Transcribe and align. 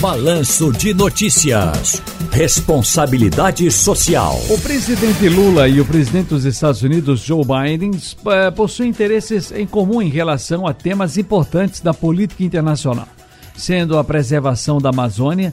Balanço 0.00 0.72
de 0.72 0.94
Notícias. 0.94 2.00
Responsabilidade 2.32 3.70
Social. 3.70 4.40
O 4.48 4.58
presidente 4.58 5.28
Lula 5.28 5.68
e 5.68 5.78
o 5.78 5.84
presidente 5.84 6.28
dos 6.28 6.46
Estados 6.46 6.82
Unidos, 6.82 7.20
Joe 7.20 7.44
Biden, 7.44 7.90
eh, 8.26 8.50
possuem 8.50 8.88
interesses 8.88 9.52
em 9.52 9.66
comum 9.66 10.00
em 10.00 10.08
relação 10.08 10.66
a 10.66 10.72
temas 10.72 11.18
importantes 11.18 11.82
da 11.82 11.92
política 11.92 12.42
internacional, 12.42 13.06
sendo 13.54 13.98
a 13.98 14.02
preservação 14.02 14.78
da 14.78 14.88
Amazônia 14.88 15.52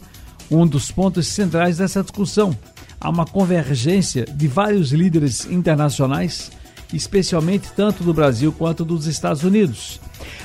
um 0.49 0.65
dos 0.65 0.91
pontos 0.91 1.27
centrais 1.27 1.79
dessa 1.79 2.01
discussão. 2.01 2.57
Há 3.01 3.09
uma 3.09 3.25
convergência 3.25 4.25
de 4.25 4.47
vários 4.47 4.93
líderes 4.93 5.45
internacionais, 5.45 6.51
especialmente 6.93 7.71
tanto 7.75 8.03
do 8.03 8.13
Brasil 8.13 8.51
quanto 8.51 8.85
dos 8.85 9.07
Estados 9.07 9.43
Unidos. 9.43 9.99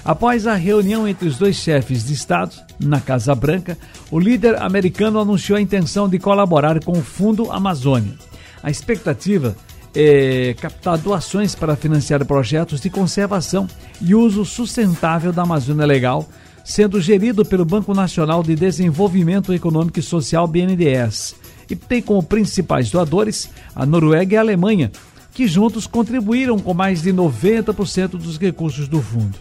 Após 0.04 0.46
a 0.46 0.54
reunião 0.54 1.06
entre 1.06 1.28
os 1.28 1.38
dois 1.38 1.56
chefes 1.56 2.04
de 2.04 2.12
Estado 2.12 2.54
na 2.78 3.00
Casa 3.00 3.34
Branca, 3.34 3.78
o 4.10 4.18
líder 4.18 4.60
americano 4.60 5.20
anunciou 5.20 5.56
a 5.56 5.62
intenção 5.62 6.08
de 6.08 6.18
colaborar 6.18 6.82
com 6.84 6.92
o 6.92 7.02
Fundo 7.02 7.50
Amazônia. 7.50 8.14
A 8.62 8.70
expectativa 8.70 9.56
é 9.94 10.54
captar 10.58 10.98
doações 10.98 11.54
para 11.54 11.76
financiar 11.76 12.24
projetos 12.24 12.80
de 12.80 12.90
conservação 12.90 13.68
e 14.00 14.14
uso 14.14 14.44
sustentável 14.44 15.32
da 15.32 15.42
Amazônia 15.42 15.86
Legal, 15.86 16.28
sendo 16.64 17.00
gerido 17.00 17.44
pelo 17.44 17.64
Banco 17.64 17.92
Nacional 17.92 18.42
de 18.42 18.54
Desenvolvimento 18.54 19.52
Econômico 19.52 19.98
e 19.98 20.02
Social 20.02 20.46
BNDES. 20.46 21.34
E 21.68 21.76
tem 21.76 22.02
como 22.02 22.22
principais 22.22 22.90
doadores 22.90 23.50
a 23.74 23.84
Noruega 23.84 24.34
e 24.34 24.36
a 24.36 24.40
Alemanha, 24.40 24.90
que 25.32 25.46
juntos 25.46 25.86
contribuíram 25.86 26.58
com 26.58 26.74
mais 26.74 27.02
de 27.02 27.12
90% 27.12 28.10
dos 28.10 28.38
recursos 28.38 28.86
do 28.86 29.00
fundo. 29.00 29.36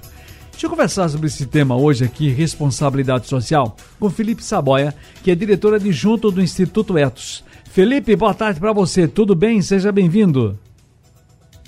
Deixa 0.51 0.65
eu 0.67 0.69
conversar 0.69 1.09
sobre 1.09 1.27
esse 1.27 1.45
tema 1.45 1.75
hoje 1.75 2.03
aqui, 2.05 2.29
responsabilidade 2.29 3.27
social, 3.27 3.75
com 3.99 4.09
Felipe 4.09 4.43
Saboia, 4.43 4.93
que 5.23 5.31
é 5.31 5.35
diretor 5.35 5.73
adjunto 5.73 6.29
do 6.29 6.41
Instituto 6.41 6.97
Etos. 6.97 7.43
Felipe, 7.71 8.15
boa 8.15 8.33
tarde 8.33 8.59
para 8.59 8.71
você. 8.71 9.07
Tudo 9.07 9.33
bem? 9.33 9.61
Seja 9.61 9.91
bem-vindo. 9.91 10.59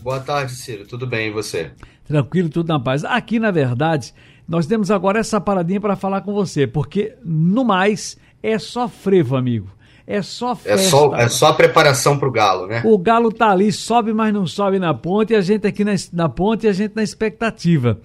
Boa 0.02 0.20
tarde, 0.20 0.54
Ciro. 0.54 0.86
Tudo 0.86 1.08
bem 1.08 1.30
e 1.30 1.32
você? 1.32 1.72
Tranquilo, 2.06 2.50
tudo 2.50 2.68
na 2.68 2.80
paz. 2.80 3.04
Aqui, 3.06 3.40
na 3.40 3.52
verdade, 3.52 4.14
nós 4.48 4.68
temos 4.68 4.92
agora 4.92 5.20
essa 5.20 5.40
paradinha 5.40 5.80
para 5.80 5.96
falar 5.96 6.22
com 6.22 6.34
você, 6.34 6.68
porque 6.68 7.16
no 7.24 7.64
mais 7.64 8.18
é 8.44 8.60
só 8.60 8.88
frevo, 8.88 9.36
amigo. 9.36 9.70
É 10.06 10.22
só 10.22 10.54
festa. 10.54 10.82
É 10.82 10.90
só, 10.90 11.16
é 11.16 11.30
só 11.30 11.48
a 11.48 11.54
preparação 11.54 12.20
para 12.20 12.28
o 12.28 12.32
galo, 12.32 12.68
né? 12.68 12.82
O 12.86 12.98
galo 12.98 13.32
tá 13.32 13.50
ali, 13.50 13.72
sobe, 13.72 14.14
mas 14.14 14.34
não 14.34 14.46
sobe 14.46 14.78
na 14.78 14.94
ponte, 14.94 15.32
e 15.32 15.36
a 15.36 15.42
gente 15.42 15.66
aqui 15.66 15.86
na, 15.86 15.94
na 16.12 16.28
ponte 16.28 16.66
e 16.66 16.70
a 16.70 16.74
gente 16.74 16.94
na 16.96 17.04
expectativa. 17.04 18.00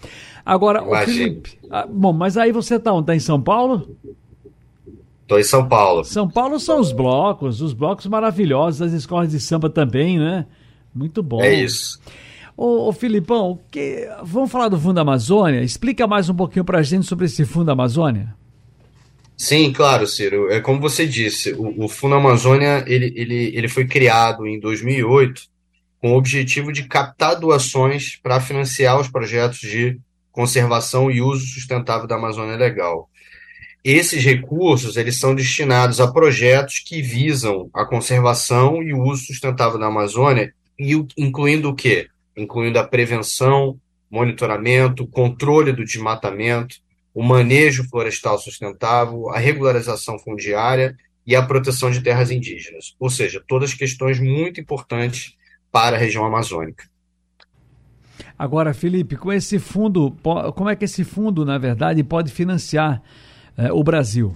Agora, 0.46 0.82
o 0.82 0.96
Felipe, 1.04 1.58
ah, 1.70 1.86
bom, 1.88 2.12
mas 2.12 2.36
aí 2.36 2.52
você 2.52 2.78
tá 2.78 2.92
onde? 2.92 3.06
Tá 3.06 3.16
em 3.16 3.20
São 3.20 3.40
Paulo? 3.40 3.96
Tô 5.26 5.38
em 5.38 5.42
São 5.42 5.68
Paulo. 5.68 6.04
São 6.04 6.28
Paulo 6.28 6.58
são 6.58 6.80
os 6.80 6.92
blocos, 6.92 7.60
os 7.60 7.74
blocos 7.74 8.06
maravilhosos, 8.06 8.80
as 8.80 8.92
escolas 8.92 9.30
de 9.30 9.40
samba 9.40 9.68
também, 9.68 10.18
né? 10.18 10.46
Muito 10.94 11.22
bom. 11.22 11.42
É 11.42 11.52
isso. 11.52 12.00
Ô, 12.56 12.88
ô 12.88 12.92
Filipão, 12.92 13.58
que... 13.70 14.08
vamos 14.22 14.50
falar 14.50 14.68
do 14.68 14.78
Fundo 14.78 14.98
Amazônia? 14.98 15.62
Explica 15.62 16.06
mais 16.06 16.30
um 16.30 16.34
pouquinho 16.34 16.64
pra 16.64 16.82
gente 16.82 17.06
sobre 17.06 17.26
esse 17.26 17.44
Fundo 17.44 17.70
Amazônia. 17.70 18.34
Sim, 19.38 19.72
claro, 19.72 20.04
Ciro. 20.04 20.50
É 20.50 20.60
como 20.60 20.80
você 20.80 21.06
disse, 21.06 21.52
o, 21.52 21.84
o 21.84 21.88
Fundo 21.88 22.16
Amazônia 22.16 22.84
ele, 22.88 23.12
ele, 23.14 23.56
ele 23.56 23.68
foi 23.68 23.86
criado 23.86 24.44
em 24.44 24.58
2008 24.58 25.42
com 26.00 26.12
o 26.12 26.16
objetivo 26.16 26.72
de 26.72 26.84
captar 26.84 27.38
doações 27.38 28.16
para 28.16 28.40
financiar 28.40 29.00
os 29.00 29.08
projetos 29.08 29.60
de 29.60 29.96
conservação 30.32 31.08
e 31.08 31.22
uso 31.22 31.46
sustentável 31.46 32.08
da 32.08 32.16
Amazônia 32.16 32.56
Legal. 32.56 33.08
Esses 33.84 34.24
recursos 34.24 34.96
eles 34.96 35.18
são 35.20 35.36
destinados 35.36 36.00
a 36.00 36.10
projetos 36.10 36.80
que 36.80 37.00
visam 37.00 37.70
a 37.72 37.84
conservação 37.84 38.82
e 38.82 38.92
o 38.92 39.00
uso 39.00 39.26
sustentável 39.26 39.78
da 39.78 39.86
Amazônia, 39.86 40.52
incluindo 41.16 41.70
o 41.70 41.74
quê? 41.74 42.08
Incluindo 42.36 42.78
a 42.78 42.84
prevenção, 42.84 43.78
monitoramento, 44.10 45.06
controle 45.06 45.72
do 45.72 45.84
desmatamento, 45.84 46.76
o 47.14 47.22
manejo 47.22 47.88
florestal 47.88 48.38
sustentável, 48.38 49.28
a 49.30 49.38
regularização 49.38 50.18
fundiária 50.18 50.96
e 51.26 51.34
a 51.34 51.42
proteção 51.42 51.90
de 51.90 52.00
terras 52.00 52.30
indígenas. 52.30 52.94
Ou 52.98 53.10
seja, 53.10 53.42
todas 53.46 53.74
questões 53.74 54.18
muito 54.18 54.60
importantes 54.60 55.34
para 55.70 55.96
a 55.96 55.98
região 55.98 56.24
amazônica. 56.24 56.84
Agora, 58.38 58.72
Felipe, 58.72 59.16
com 59.16 59.32
esse 59.32 59.58
fundo, 59.58 60.16
como 60.54 60.70
é 60.70 60.76
que 60.76 60.84
esse 60.84 61.04
fundo, 61.04 61.44
na 61.44 61.58
verdade, 61.58 62.02
pode 62.04 62.32
financiar 62.32 63.02
eh, 63.56 63.72
o 63.72 63.82
Brasil? 63.82 64.34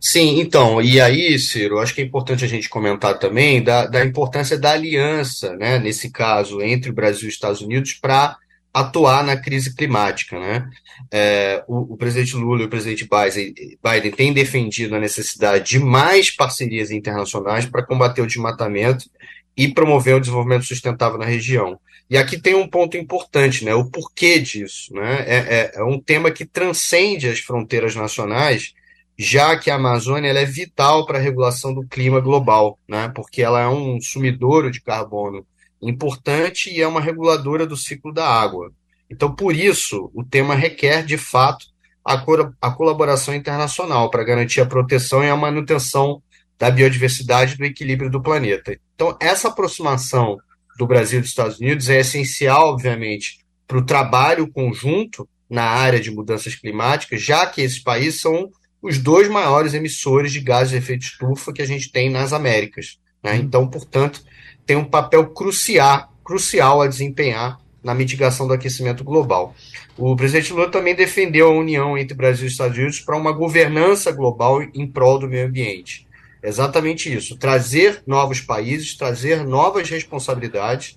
Sim, 0.00 0.40
então, 0.40 0.82
e 0.82 1.00
aí, 1.00 1.38
Ciro, 1.38 1.78
acho 1.78 1.94
que 1.94 2.00
é 2.00 2.04
importante 2.04 2.44
a 2.44 2.48
gente 2.48 2.68
comentar 2.68 3.18
também 3.20 3.62
da, 3.62 3.86
da 3.86 4.04
importância 4.04 4.58
da 4.58 4.72
aliança, 4.72 5.54
né, 5.54 5.78
nesse 5.78 6.10
caso, 6.10 6.60
entre 6.60 6.90
o 6.90 6.92
Brasil 6.92 7.26
e 7.26 7.28
os 7.28 7.34
Estados 7.34 7.60
Unidos, 7.60 7.92
para 7.92 8.36
atuar 8.72 9.22
na 9.22 9.36
crise 9.36 9.74
climática. 9.74 10.38
Né? 10.38 10.70
É, 11.10 11.64
o, 11.68 11.94
o, 11.94 11.96
presidente 11.96 12.36
Lula 12.36 12.62
e 12.62 12.64
o 12.64 12.70
presidente 12.70 13.08
Biden, 13.08 13.54
Biden 13.82 14.10
têm 14.12 14.32
defendido 14.32 14.96
a 14.96 15.00
necessidade 15.00 15.64
de 15.64 15.78
mais 15.78 16.30
parcerias 16.30 16.90
internacionais 16.90 17.66
para 17.66 17.84
combater 17.84 18.22
o 18.22 18.26
desmatamento 18.26 19.10
e 19.56 19.68
promover 19.68 20.16
o 20.16 20.20
desenvolvimento 20.20 20.64
sustentável 20.64 21.18
na 21.18 21.26
região. 21.26 21.78
E 22.08 22.16
aqui 22.16 22.40
tem 22.40 22.54
um 22.54 22.68
ponto 22.68 22.96
importante, 22.96 23.64
né? 23.64 23.74
O 23.74 23.90
porquê 23.90 24.38
disso, 24.38 24.92
né? 24.94 25.24
É, 25.26 25.36
é, 25.36 25.72
é 25.76 25.84
um 25.84 26.00
tema 26.00 26.30
que 26.30 26.44
transcende 26.44 27.28
as 27.28 27.38
fronteiras 27.38 27.94
nacionais, 27.94 28.72
já 29.18 29.56
que 29.58 29.70
a 29.70 29.76
Amazônia 29.76 30.30
é 30.30 30.44
vital 30.44 31.06
para 31.06 31.18
a 31.18 31.20
regulação 31.20 31.72
do 31.72 31.86
clima 31.86 32.20
global, 32.20 32.78
né? 32.88 33.10
Porque 33.14 33.42
ela 33.42 33.60
é 33.60 33.68
um 33.68 34.00
sumidouro 34.00 34.70
de 34.70 34.80
carbono 34.80 35.46
importante 35.88 36.70
e 36.70 36.80
é 36.80 36.86
uma 36.86 37.00
reguladora 37.00 37.66
do 37.66 37.76
ciclo 37.76 38.12
da 38.12 38.26
água. 38.26 38.72
Então, 39.10 39.34
por 39.34 39.54
isso, 39.54 40.10
o 40.14 40.24
tema 40.24 40.54
requer, 40.54 41.04
de 41.04 41.18
fato, 41.18 41.66
a, 42.04 42.18
co 42.18 42.52
a 42.60 42.70
colaboração 42.70 43.34
internacional 43.34 44.10
para 44.10 44.24
garantir 44.24 44.60
a 44.60 44.66
proteção 44.66 45.22
e 45.22 45.28
a 45.28 45.36
manutenção 45.36 46.22
da 46.58 46.70
biodiversidade 46.70 47.54
e 47.54 47.58
do 47.58 47.64
equilíbrio 47.64 48.10
do 48.10 48.22
planeta. 48.22 48.78
Então, 48.94 49.16
essa 49.20 49.48
aproximação 49.48 50.38
do 50.78 50.86
Brasil 50.86 51.18
e 51.18 51.22
dos 51.22 51.30
Estados 51.30 51.58
Unidos 51.58 51.88
é 51.88 52.00
essencial, 52.00 52.68
obviamente, 52.68 53.38
para 53.66 53.78
o 53.78 53.84
trabalho 53.84 54.50
conjunto 54.50 55.28
na 55.48 55.64
área 55.64 56.00
de 56.00 56.10
mudanças 56.10 56.54
climáticas, 56.54 57.22
já 57.22 57.46
que 57.46 57.60
esses 57.60 57.78
países 57.78 58.20
são 58.20 58.50
os 58.80 58.98
dois 58.98 59.28
maiores 59.28 59.74
emissores 59.74 60.32
de 60.32 60.40
gases 60.40 60.70
de 60.70 60.76
efeito 60.76 61.02
estufa 61.02 61.52
que 61.52 61.62
a 61.62 61.66
gente 61.66 61.92
tem 61.92 62.10
nas 62.10 62.32
Américas. 62.32 62.98
Né? 63.22 63.32
Uhum. 63.32 63.38
Então, 63.38 63.68
portanto, 63.68 64.22
tem 64.66 64.76
um 64.76 64.84
papel 64.84 65.26
crucial, 65.28 66.12
crucial 66.24 66.82
a 66.82 66.86
desempenhar 66.86 67.58
na 67.82 67.94
mitigação 67.94 68.46
do 68.46 68.54
aquecimento 68.54 69.02
global. 69.02 69.54
O 69.98 70.14
presidente 70.14 70.52
Lula 70.52 70.70
também 70.70 70.94
defendeu 70.94 71.48
a 71.48 71.54
união 71.54 71.98
entre 71.98 72.16
Brasil 72.16 72.46
e 72.46 72.50
Estados 72.50 72.78
Unidos 72.78 73.00
para 73.00 73.16
uma 73.16 73.32
governança 73.32 74.12
global 74.12 74.62
em 74.62 74.86
prol 74.86 75.18
do 75.18 75.28
meio 75.28 75.46
ambiente. 75.46 76.06
Exatamente 76.42 77.12
isso, 77.12 77.36
trazer 77.36 78.02
novos 78.06 78.40
países, 78.40 78.96
trazer 78.96 79.44
novas 79.44 79.88
responsabilidades 79.88 80.96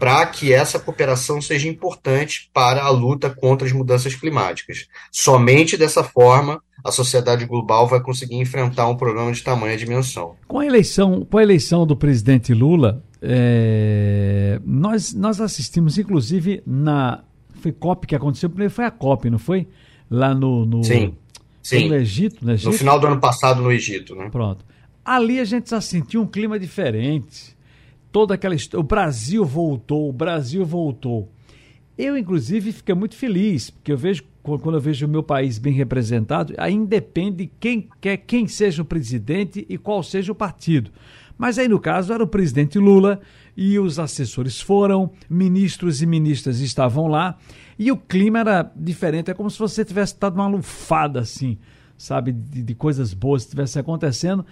para 0.00 0.24
que 0.26 0.52
essa 0.52 0.80
cooperação 0.80 1.42
seja 1.42 1.68
importante 1.68 2.50
para 2.54 2.82
a 2.82 2.88
luta 2.88 3.28
contra 3.28 3.66
as 3.66 3.72
mudanças 3.72 4.14
climáticas. 4.14 4.88
Somente 5.12 5.76
dessa 5.76 6.02
forma 6.02 6.62
a 6.84 6.90
sociedade 6.90 7.44
global 7.44 7.86
vai 7.86 8.00
conseguir 8.00 8.36
enfrentar 8.36 8.88
um 8.88 8.96
problema 8.96 9.32
de 9.32 9.42
tamanha 9.42 9.76
dimensão. 9.76 10.36
Com 10.46 10.58
a 10.58 10.66
eleição, 10.66 11.26
com 11.28 11.38
a 11.38 11.42
eleição 11.42 11.86
do 11.86 11.96
presidente 11.96 12.54
Lula, 12.54 13.02
é, 13.22 14.60
nós, 14.64 15.12
nós 15.12 15.40
assistimos, 15.40 15.98
inclusive, 15.98 16.62
na. 16.66 17.22
Foi 17.54 17.72
COP 17.72 18.06
que 18.06 18.14
aconteceu, 18.14 18.48
primeiro 18.48 18.72
foi 18.72 18.86
a 18.86 18.90
COP, 18.90 19.28
não 19.28 19.38
foi? 19.38 19.68
Lá 20.10 20.34
no. 20.34 20.64
no 20.64 20.82
sim. 20.82 21.14
Sim. 21.62 21.88
No 21.88 21.94
Egito, 21.94 22.44
no 22.44 22.52
Egito. 22.52 22.70
No 22.70 22.72
final 22.72 22.98
do 22.98 23.06
ano 23.06 23.20
passado, 23.20 23.60
no 23.60 23.70
Egito, 23.70 24.14
né? 24.14 24.30
Pronto. 24.30 24.64
Ali 25.04 25.38
a 25.38 25.44
gente 25.44 25.70
já 25.70 25.80
sentiu 25.80 26.22
um 26.22 26.26
clima 26.26 26.58
diferente. 26.58 27.56
Toda 28.10 28.34
aquela. 28.34 28.56
O 28.74 28.82
Brasil 28.82 29.44
voltou, 29.44 30.08
o 30.08 30.12
Brasil 30.12 30.64
voltou. 30.64 31.30
Eu, 31.98 32.16
inclusive, 32.16 32.72
fiquei 32.72 32.94
muito 32.94 33.14
feliz, 33.14 33.68
porque 33.68 33.92
eu 33.92 33.98
vejo 33.98 34.24
quando 34.42 34.74
eu 34.74 34.80
vejo 34.80 35.06
o 35.06 35.08
meu 35.08 35.22
país 35.22 35.58
bem 35.58 35.72
representado, 35.72 36.54
aí 36.56 36.74
independe 36.74 37.50
quem 37.60 37.88
quer 38.00 38.16
quem 38.16 38.46
seja 38.46 38.82
o 38.82 38.84
presidente 38.84 39.66
e 39.68 39.76
qual 39.76 40.02
seja 40.02 40.32
o 40.32 40.34
partido. 40.34 40.90
Mas 41.36 41.58
aí, 41.58 41.68
no 41.68 41.80
caso, 41.80 42.12
era 42.12 42.22
o 42.22 42.26
presidente 42.26 42.78
Lula 42.78 43.20
e 43.56 43.78
os 43.78 43.98
assessores 43.98 44.60
foram, 44.60 45.10
ministros 45.28 46.02
e 46.02 46.06
ministras 46.06 46.60
estavam 46.60 47.06
lá, 47.06 47.38
e 47.78 47.90
o 47.90 47.96
clima 47.96 48.40
era 48.40 48.70
diferente. 48.76 49.30
É 49.30 49.34
como 49.34 49.50
se 49.50 49.58
você 49.58 49.84
tivesse 49.84 50.18
dado 50.18 50.34
uma 50.34 50.46
lufada, 50.46 51.20
assim, 51.20 51.58
sabe, 51.96 52.32
de, 52.32 52.62
de 52.62 52.74
coisas 52.74 53.14
boas 53.14 53.42
estivesse 53.42 53.78
acontecendo 53.78 54.44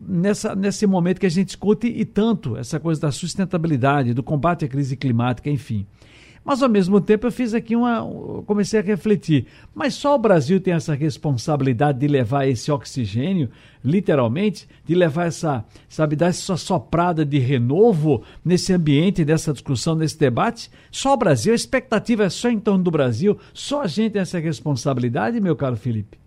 nessa, 0.00 0.54
nesse 0.54 0.86
momento 0.86 1.20
que 1.20 1.26
a 1.26 1.30
gente 1.30 1.46
discute 1.48 1.86
e 1.86 2.04
tanto 2.04 2.56
essa 2.56 2.78
coisa 2.78 3.00
da 3.00 3.12
sustentabilidade, 3.12 4.14
do 4.14 4.22
combate 4.22 4.64
à 4.64 4.68
crise 4.68 4.96
climática, 4.96 5.50
enfim. 5.50 5.86
Mas 6.44 6.62
ao 6.62 6.68
mesmo 6.68 7.00
tempo 7.00 7.26
eu 7.26 7.32
fiz 7.32 7.54
aqui 7.54 7.74
uma. 7.74 8.02
comecei 8.46 8.80
a 8.80 8.82
refletir. 8.82 9.46
Mas 9.74 9.94
só 9.94 10.14
o 10.14 10.18
Brasil 10.18 10.60
tem 10.60 10.74
essa 10.74 10.94
responsabilidade 10.94 11.98
de 11.98 12.06
levar 12.06 12.46
esse 12.46 12.70
oxigênio, 12.70 13.48
literalmente, 13.82 14.68
de 14.84 14.94
levar 14.94 15.26
essa, 15.26 15.64
sabe, 15.88 16.14
dar 16.16 16.26
essa 16.26 16.56
soprada 16.56 17.24
de 17.24 17.38
renovo 17.38 18.22
nesse 18.44 18.74
ambiente, 18.74 19.24
dessa 19.24 19.54
discussão, 19.54 19.94
nesse 19.94 20.18
debate? 20.18 20.70
Só 20.90 21.14
o 21.14 21.16
Brasil, 21.16 21.52
a 21.52 21.56
expectativa 21.56 22.24
é 22.24 22.28
só 22.28 22.50
em 22.50 22.60
torno 22.60 22.84
do 22.84 22.90
Brasil, 22.90 23.38
só 23.54 23.82
a 23.82 23.86
gente 23.86 24.12
tem 24.12 24.22
essa 24.22 24.38
responsabilidade, 24.38 25.40
meu 25.40 25.56
caro 25.56 25.76
Felipe? 25.76 26.18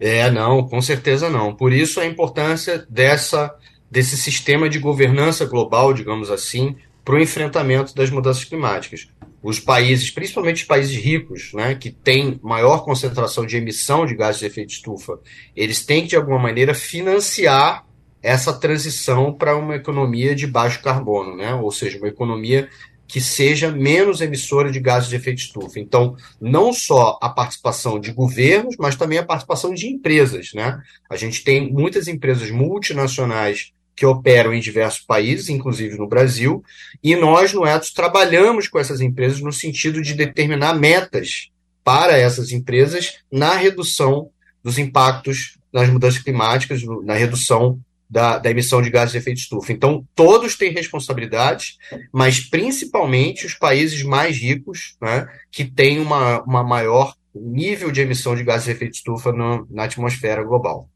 É, 0.00 0.30
não, 0.30 0.66
com 0.66 0.80
certeza 0.80 1.30
não. 1.30 1.54
Por 1.54 1.72
isso 1.72 2.00
a 2.00 2.06
importância 2.06 2.84
dessa, 2.88 3.54
desse 3.90 4.16
sistema 4.16 4.68
de 4.68 4.78
governança 4.78 5.44
global, 5.44 5.92
digamos 5.92 6.30
assim, 6.30 6.76
para 7.04 7.16
o 7.16 7.20
enfrentamento 7.20 7.94
das 7.94 8.10
mudanças 8.10 8.44
climáticas. 8.44 9.08
Os 9.42 9.60
países, 9.60 10.10
principalmente 10.10 10.62
os 10.62 10.68
países 10.68 10.96
ricos, 10.96 11.52
né, 11.54 11.74
que 11.74 11.90
têm 11.90 12.40
maior 12.42 12.84
concentração 12.84 13.46
de 13.46 13.56
emissão 13.56 14.04
de 14.04 14.14
gases 14.14 14.40
de 14.40 14.46
efeito 14.46 14.70
estufa, 14.70 15.20
eles 15.54 15.84
têm 15.84 16.02
que, 16.02 16.08
de 16.08 16.16
alguma 16.16 16.38
maneira, 16.38 16.74
financiar 16.74 17.86
essa 18.22 18.52
transição 18.52 19.32
para 19.32 19.56
uma 19.56 19.76
economia 19.76 20.34
de 20.34 20.46
baixo 20.46 20.82
carbono, 20.82 21.36
né? 21.36 21.54
ou 21.54 21.70
seja, 21.70 21.98
uma 21.98 22.08
economia 22.08 22.68
que 23.06 23.20
seja 23.22 23.70
menos 23.70 24.20
emissora 24.20 24.70
de 24.70 24.78
gases 24.78 25.08
de 25.08 25.16
efeito 25.16 25.38
estufa. 25.38 25.80
Então, 25.80 26.14
não 26.38 26.74
só 26.74 27.18
a 27.22 27.28
participação 27.30 27.98
de 27.98 28.12
governos, 28.12 28.76
mas 28.78 28.96
também 28.96 29.18
a 29.18 29.24
participação 29.24 29.72
de 29.72 29.86
empresas. 29.86 30.52
Né? 30.52 30.78
A 31.08 31.16
gente 31.16 31.42
tem 31.42 31.72
muitas 31.72 32.06
empresas 32.06 32.50
multinacionais 32.50 33.72
que 33.98 34.06
operam 34.06 34.54
em 34.54 34.60
diversos 34.60 35.00
países, 35.00 35.48
inclusive 35.48 35.98
no 35.98 36.06
Brasil, 36.06 36.62
e 37.02 37.16
nós, 37.16 37.52
no 37.52 37.66
Etos, 37.66 37.90
trabalhamos 37.90 38.68
com 38.68 38.78
essas 38.78 39.00
empresas 39.00 39.40
no 39.40 39.52
sentido 39.52 40.00
de 40.00 40.14
determinar 40.14 40.72
metas 40.74 41.50
para 41.82 42.16
essas 42.16 42.52
empresas 42.52 43.18
na 43.30 43.56
redução 43.56 44.30
dos 44.62 44.78
impactos 44.78 45.58
das 45.72 45.90
mudanças 45.90 46.22
climáticas, 46.22 46.80
na 47.02 47.14
redução 47.14 47.80
da, 48.08 48.38
da, 48.38 48.48
emissão 48.48 48.80
de 48.80 48.88
gases 48.88 49.10
de 49.10 49.18
efeito 49.18 49.38
estufa. 49.38 49.72
Então, 49.72 50.06
todos 50.14 50.54
têm 50.54 50.72
responsabilidades, 50.72 51.76
mas 52.12 52.38
principalmente 52.38 53.46
os 53.46 53.54
países 53.54 54.04
mais 54.04 54.36
ricos, 54.36 54.96
né, 55.02 55.26
que 55.50 55.64
têm 55.64 55.98
uma, 55.98 56.40
uma 56.42 56.62
maior 56.62 57.16
nível 57.34 57.90
de 57.90 58.00
emissão 58.00 58.36
de 58.36 58.44
gases 58.44 58.66
de 58.66 58.70
efeito 58.70 58.94
estufa 58.94 59.32
no, 59.32 59.66
na 59.68 59.84
atmosfera 59.84 60.44
global. 60.44 60.88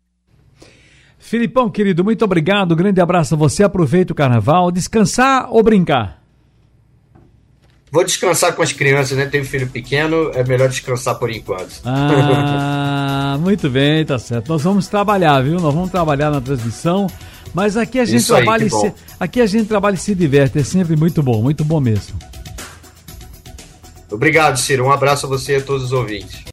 Filipão, 1.23 1.71
querido, 1.71 2.03
muito 2.03 2.25
obrigado. 2.25 2.75
Grande 2.75 3.01
abraço 3.01 3.35
a 3.35 3.39
você. 3.39 3.63
Aproveita 3.63 4.13
o 4.13 4.15
carnaval. 4.15 4.73
Descansar 4.73 5.47
ou 5.51 5.63
brincar? 5.63 6.21
Vou 7.93 8.05
descansar 8.05 8.55
com 8.55 8.63
as 8.63 8.73
crianças, 8.73 9.17
né? 9.17 9.27
Tenho 9.27 9.45
filho 9.45 9.69
pequeno, 9.69 10.33
é 10.35 10.43
melhor 10.43 10.69
descansar 10.69 11.15
por 11.19 11.31
enquanto. 11.31 11.81
Ah, 11.85 13.37
muito 13.41 13.71
bem, 13.71 14.05
tá 14.05 14.19
certo. 14.19 14.49
Nós 14.49 14.63
vamos 14.63 14.89
trabalhar, 14.89 15.41
viu? 15.43 15.61
Nós 15.61 15.73
vamos 15.73 15.91
trabalhar 15.91 16.29
na 16.29 16.41
transmissão. 16.41 17.07
Mas 17.55 17.77
aqui 17.77 18.01
a 18.01 18.05
gente 18.05 18.19
Isso 18.19 18.35
trabalha 18.35 18.65
aí, 18.65 18.67
e 18.67 18.71
se, 18.71 18.93
aqui 19.21 19.41
a 19.41 19.47
gente 19.47 19.67
trabalha 19.67 19.95
e 19.95 19.99
se 19.99 20.15
diverte, 20.15 20.59
é 20.59 20.65
sempre 20.65 20.97
muito 20.97 21.23
bom, 21.23 21.41
muito 21.41 21.65
bom 21.65 21.81
mesmo. 21.81 22.19
Obrigado, 24.11 24.59
Ciro. 24.59 24.87
Um 24.87 24.91
abraço 24.91 25.27
a 25.27 25.29
você 25.29 25.53
e 25.53 25.57
a 25.57 25.61
todos 25.61 25.85
os 25.85 25.93
ouvintes. 25.93 26.41